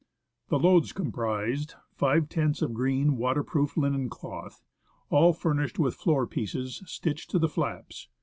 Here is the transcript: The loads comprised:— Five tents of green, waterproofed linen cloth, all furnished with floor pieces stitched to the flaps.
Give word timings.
The 0.49 0.57
loads 0.57 0.93
comprised:— 0.93 1.75
Five 1.99 2.27
tents 2.27 2.63
of 2.63 2.73
green, 2.73 3.17
waterproofed 3.17 3.77
linen 3.77 4.09
cloth, 4.09 4.63
all 5.11 5.31
furnished 5.31 5.77
with 5.77 5.93
floor 5.93 6.25
pieces 6.25 6.81
stitched 6.87 7.29
to 7.29 7.37
the 7.37 7.47
flaps. 7.47 8.09